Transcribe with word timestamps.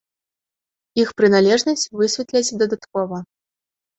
Іх 1.01 1.09
прыналежнасць 1.21 1.85
высветляць 1.99 2.57
дадаткова. 2.61 3.17